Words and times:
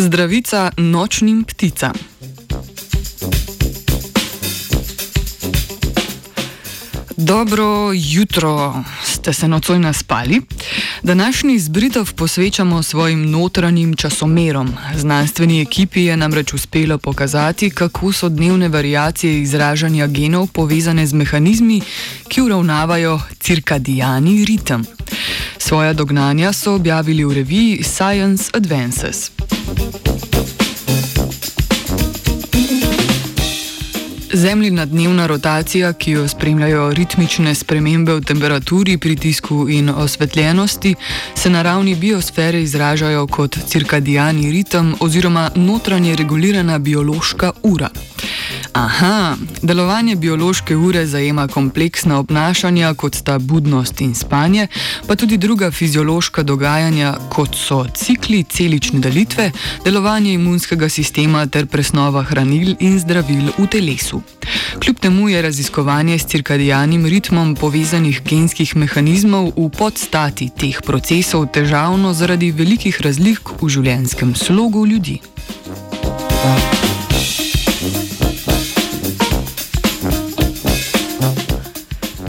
Zdravica 0.00 0.70
nočnim 0.76 1.44
pticam. 1.44 1.92
Dobro 7.16 7.92
jutro, 7.94 8.84
ste 9.04 9.32
se 9.32 9.48
nocoj 9.48 9.78
naspali? 9.78 10.40
Današnji 11.02 11.58
zbritov 11.58 12.14
posvečamo 12.14 12.82
svojim 12.82 13.30
notranjim 13.30 13.96
časomerom. 13.96 14.74
Znanstveni 14.96 15.60
ekipi 15.60 16.02
je 16.02 16.16
namreč 16.16 16.54
uspelo 16.54 16.98
pokazati, 16.98 17.70
kako 17.70 18.12
so 18.12 18.28
dnevne 18.28 18.68
variacije 18.68 19.40
izražanja 19.42 20.06
genov 20.06 20.46
povezane 20.46 21.06
z 21.06 21.12
mehanizmi, 21.12 21.80
ki 22.28 22.42
uravnavajo 22.42 23.20
cirkadijani 23.40 24.44
ritem. 24.44 24.84
Svoja 25.58 25.92
dognanja 25.92 26.52
so 26.52 26.74
objavili 26.74 27.24
v 27.24 27.32
reviji 27.32 27.82
Science 27.82 28.50
Advances. 28.54 29.30
Zemljina 34.32 34.86
dnevna 34.86 35.26
rotacija, 35.26 35.92
ki 35.92 36.10
jo 36.10 36.28
spremljajo 36.28 36.92
ritmične 36.92 37.54
spremembe 37.54 38.14
v 38.14 38.20
temperaturi, 38.20 38.98
pritisku 38.98 39.66
in 39.68 39.88
osvetljenosti, 39.90 40.94
se 41.34 41.50
na 41.50 41.62
ravni 41.62 41.94
biosfere 41.94 42.62
izražajo 42.62 43.26
kot 43.26 43.58
cirkadijani 43.66 44.52
ritem 44.52 44.94
oziroma 45.00 45.50
notranje 45.54 46.16
regulirana 46.16 46.78
biološka 46.78 47.52
ura. 47.62 47.88
Aha, 48.72 49.36
delovanje 49.62 50.16
biološke 50.16 50.76
ure 50.76 51.06
zajema 51.06 51.48
kompleksna 51.48 52.18
obnašanja, 52.18 52.94
kot 52.94 53.14
sta 53.14 53.38
budnost 53.38 54.00
in 54.00 54.14
spanje, 54.14 54.66
pa 55.06 55.16
tudi 55.16 55.36
druga 55.36 55.70
fiziološka 55.70 56.42
dogajanja, 56.42 57.14
kot 57.30 57.56
so 57.56 57.84
cikli, 57.94 58.42
celične 58.42 59.00
delitve, 59.00 59.50
delovanje 59.84 60.32
imunskega 60.32 60.88
sistema 60.88 61.46
ter 61.46 61.66
presnova 61.66 62.22
hranil 62.22 62.76
in 62.80 62.98
zdravil 63.00 63.50
v 63.58 63.66
telesu. 63.66 64.22
Kljub 64.78 64.98
temu 64.98 65.28
je 65.28 65.42
raziskovanje 65.42 66.18
s 66.18 66.26
cirkadijanim 66.26 67.06
ritmom 67.06 67.54
povezanih 67.54 68.22
genskih 68.24 68.76
mehanizmov 68.76 69.52
v 69.56 69.68
podstati 69.78 70.50
teh 70.50 70.78
procesov 70.86 71.46
težavno 71.52 72.14
zaradi 72.14 72.52
velikih 72.52 73.00
razlik 73.00 73.50
v 73.62 73.68
življenjskem 73.68 74.34
slogu 74.34 74.86
ljudi. 74.86 75.20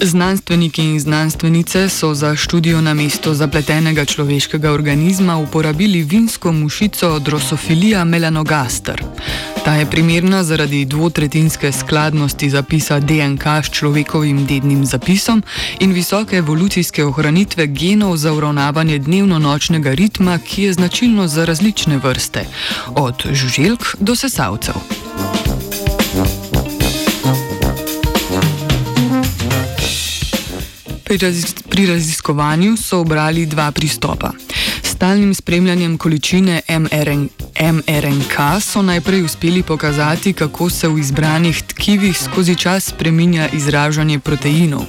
Znanstveniki 0.00 0.82
in 0.82 1.00
znanstvenice 1.00 1.88
so 1.88 2.14
za 2.14 2.36
študijo 2.36 2.80
na 2.80 2.94
mesto 2.94 3.34
zapletenega 3.34 4.04
človeškega 4.04 4.72
organizma 4.72 5.36
uporabili 5.36 6.02
vinsko 6.02 6.52
mušico 6.52 7.18
Drosophilija 7.18 8.04
melanogaster. 8.04 9.02
Ta 9.64 9.74
je 9.74 9.90
primerna 9.90 10.44
zaradi 10.44 10.84
dvotretinske 10.84 11.72
skladnosti 11.72 12.50
zapisa 12.50 13.00
DNK 13.00 13.42
s 13.62 13.70
človekovim 13.70 14.46
dednim 14.46 14.86
zapisom 14.86 15.42
in 15.80 15.92
visoke 15.92 16.36
evolucijske 16.36 17.04
ohranitve 17.04 17.66
genov 17.66 18.16
za 18.16 18.32
uravnavanje 18.32 18.98
dnevno-nočnega 18.98 19.94
ritma, 19.94 20.38
ki 20.38 20.62
je 20.62 20.72
značilno 20.72 21.28
za 21.28 21.44
različne 21.44 21.96
vrste, 21.96 22.46
od 22.94 23.22
žuželk 23.32 23.96
do 24.00 24.16
sesalcev. 24.16 24.97
Pri, 31.08 31.16
razis 31.16 31.54
pri 31.68 31.86
raziskovanju 31.86 32.76
so 32.76 33.00
obrali 33.00 33.46
dva 33.46 33.72
pristopa. 33.72 34.32
Stalnim 34.82 35.34
spremljanjem 35.34 35.98
količine 35.98 36.60
MRN 36.68 37.28
mRNK 37.60 38.60
so 38.60 38.82
najprej 38.82 39.22
uspeli 39.22 39.62
pokazati, 39.62 40.32
kako 40.32 40.70
se 40.70 40.88
v 40.88 40.98
izbranih 40.98 41.62
tkivih 41.62 42.18
skozi 42.18 42.56
čas 42.56 42.84
spreminja 42.84 43.48
izražanje 43.52 44.18
proteinov. 44.18 44.84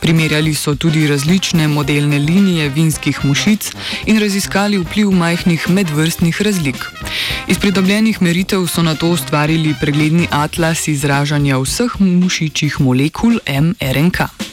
Primerjali 0.00 0.54
so 0.54 0.74
tudi 0.74 1.06
različne 1.06 1.68
modelne 1.68 2.18
linije 2.18 2.68
vinskih 2.68 3.24
mušic 3.24 3.72
in 4.06 4.20
raziskali 4.20 4.78
vpliv 4.78 5.10
majhnih 5.10 5.70
medvrstnih 5.70 6.42
razlik. 6.42 6.84
Iz 7.48 7.58
pridobljenih 7.58 8.22
meritev 8.22 8.66
so 8.66 8.82
na 8.82 8.94
to 8.94 9.08
ustvarili 9.08 9.74
pregledni 9.80 10.28
atlas 10.30 10.88
izražanja 10.88 11.58
vseh 11.58 12.00
mušičjih 12.00 12.80
molekul 12.80 13.38
mRNK. 13.48 14.43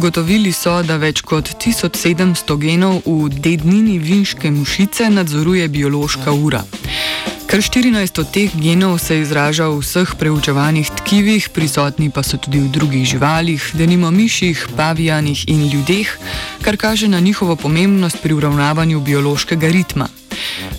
Ugotovili 0.00 0.48
so, 0.56 0.78
da 0.80 0.94
več 0.96 1.20
kot 1.28 1.50
1700 1.60 2.54
genov 2.56 3.02
v 3.04 3.26
dednini 3.44 3.98
vinške 4.00 4.48
mušice 4.48 5.10
nadzoruje 5.12 5.66
biološka 5.68 6.32
ura. 6.32 6.62
Kar 7.44 7.60
14 7.60 8.20
od 8.22 8.30
teh 8.32 8.54
genov 8.56 8.96
se 8.96 9.18
izraža 9.20 9.66
v 9.68 9.82
vseh 9.82 10.14
preučevanih 10.16 10.88
tkivih, 11.02 11.50
prisotni 11.52 12.08
pa 12.08 12.24
so 12.24 12.40
tudi 12.40 12.62
v 12.64 12.70
drugih 12.72 13.04
živalih, 13.04 13.66
denimo 13.76 14.08
miših, 14.08 14.70
pavijanih 14.72 15.44
in 15.52 15.68
ljudeh, 15.68 16.08
kar 16.64 16.80
kaže 16.80 17.04
na 17.12 17.20
njihovo 17.20 17.58
pomembnost 17.60 18.24
pri 18.24 18.40
uravnavanju 18.40 19.04
biološkega 19.04 19.68
ritma. 19.68 20.08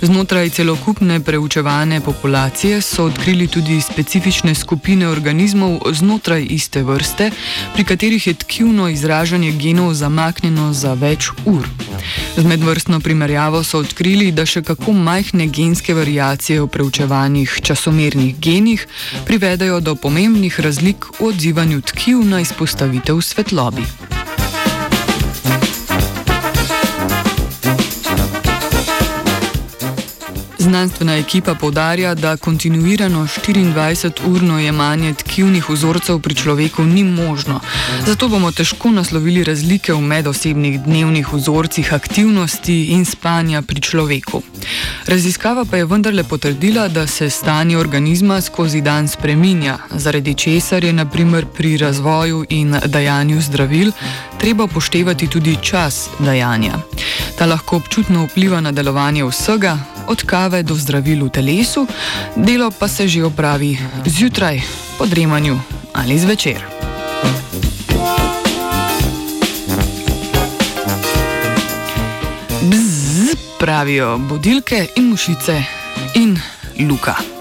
Znotraj 0.01 0.49
celokupne 0.49 1.19
preučevane 1.19 2.01
populacije 2.01 2.81
so 2.81 3.05
odkrili 3.05 3.47
tudi 3.47 3.81
specifične 3.81 4.55
skupine 4.55 5.07
organizmov 5.07 5.79
znotraj 5.91 6.47
iste 6.49 6.83
vrste, 6.83 7.31
pri 7.73 7.83
katerih 7.83 8.27
je 8.27 8.33
tkivno 8.33 8.89
izražanje 8.89 9.51
genov 9.51 9.93
zamaknjeno 9.93 10.73
za 10.73 10.93
več 10.93 11.29
ur. 11.45 11.67
Z 12.37 12.43
medvrstno 12.43 12.99
primerjavo 12.99 13.63
so 13.63 13.79
odkrili, 13.79 14.31
da 14.31 14.45
še 14.45 14.61
kako 14.61 14.93
majhne 14.93 15.47
genske 15.47 15.93
variacije 15.93 16.61
v 16.61 16.67
preučevanih 16.67 17.59
časomernih 17.61 18.39
genih 18.39 18.87
privedajo 19.25 19.79
do 19.79 19.95
pomembnih 19.95 20.59
razlik 20.59 21.05
v 21.19 21.29
odzivanju 21.29 21.81
tkiv 21.81 22.25
na 22.25 22.41
izpostavitev 22.41 23.21
svetlobi. 23.21 24.10
Znanstvena 30.61 31.15
ekipa 31.17 31.55
povdarja, 31.55 32.15
da 32.15 32.37
kontinuirano 32.37 33.27
24-urno 33.27 34.59
jemanje 34.59 35.13
tkivnih 35.13 35.69
vzorcev 35.69 36.19
pri 36.19 36.35
človeku 36.35 36.83
ni 36.83 37.03
možno. 37.03 37.59
Zato 38.05 38.27
bomo 38.27 38.51
težko 38.51 38.91
naslovili 38.91 39.43
razlike 39.43 39.93
v 39.93 40.01
medosebnih 40.01 40.79
dnevnih 40.81 41.33
vzorcih 41.33 41.93
aktivnosti 41.93 42.85
in 42.85 43.05
spanja 43.05 43.61
pri 43.61 43.81
človeku. 43.81 44.41
Raziskava 45.05 45.65
pa 45.65 45.77
je 45.77 45.85
vendarle 45.85 46.23
potrdila, 46.23 46.87
da 46.87 47.07
se 47.07 47.29
stanje 47.29 47.77
organizma 47.77 48.41
skozi 48.41 48.81
dan 48.81 49.07
spreminja, 49.07 49.77
zaradi 49.91 50.33
česar 50.33 50.83
je 50.83 50.93
naprimer 50.93 51.45
pri 51.57 51.77
razvoju 51.77 52.45
in 52.49 52.77
dajanju 52.85 53.41
zdravil 53.41 53.91
treba 54.41 54.63
upoštevati 54.63 55.27
tudi 55.27 55.57
čas 55.61 56.09
dajanja. 56.19 56.73
Ta 57.37 57.45
lahko 57.45 57.75
občutno 57.75 58.23
vpliva 58.25 58.61
na 58.61 58.71
delovanje 58.71 59.23
vsega, 59.25 59.77
od 60.07 60.23
kave 60.23 60.63
do 60.63 60.75
zdravil 60.75 61.25
v 61.25 61.29
telesu, 61.29 61.87
delo 62.35 62.71
pa 62.71 62.87
se 62.87 63.07
že 63.07 63.25
opravi 63.25 63.77
zjutraj, 64.05 64.61
po 64.97 65.05
dremanju 65.05 65.59
ali 65.93 66.19
zvečer. 66.19 66.61
Bzz, 72.61 73.35
pravijo 73.59 74.17
budilke 74.17 74.87
in 74.95 75.09
mušice 75.09 75.63
in 76.15 76.39
luka. 76.89 77.40